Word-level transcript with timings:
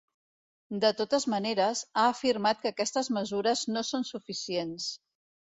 De 0.85 0.89
totes 1.01 1.27
maneres, 1.33 1.83
ha 1.97 2.05
afirmat 2.13 2.65
que 2.65 2.71
aquestes 2.73 3.11
mesures 3.19 3.63
no 3.77 3.87
són 3.93 4.09
suficients. 4.11 4.91